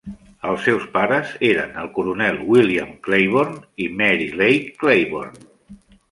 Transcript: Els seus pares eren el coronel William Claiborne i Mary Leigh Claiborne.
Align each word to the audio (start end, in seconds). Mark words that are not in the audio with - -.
Els 0.51 0.61
seus 0.67 0.85
pares 0.93 1.33
eren 1.49 1.75
el 1.81 1.91
coronel 1.97 2.39
William 2.53 2.95
Claiborne 3.07 3.61
i 3.85 3.87
Mary 3.99 4.25
Leigh 4.39 4.71
Claiborne. 4.81 5.47